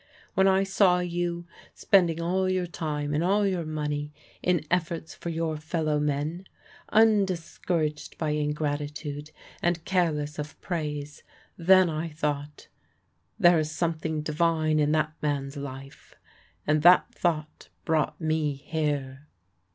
When 0.33 0.47
I 0.47 0.63
saw 0.63 0.97
you 0.97 1.45
spending 1.75 2.19
all 2.19 2.49
your 2.49 2.65
time 2.65 3.13
and 3.13 3.23
all 3.23 3.45
your 3.45 3.67
money 3.67 4.11
in 4.41 4.65
efforts 4.71 5.13
for 5.13 5.29
your 5.29 5.57
fellow 5.57 5.99
men, 5.99 6.45
undiscouraged 6.91 8.17
by 8.17 8.31
ingratitude, 8.31 9.29
and 9.61 9.85
careless 9.85 10.39
of 10.39 10.59
praise, 10.59 11.21
then 11.55 11.87
I 11.87 12.09
thought, 12.09 12.67
'There 13.37 13.59
is 13.59 13.69
something 13.71 14.23
divine 14.23 14.79
in 14.79 14.91
that 14.93 15.13
man's 15.21 15.55
life,' 15.55 16.15
and 16.65 16.81
that 16.81 17.13
thought 17.13 17.69
brought 17.85 18.19
me 18.19 18.55
here." 18.55 19.27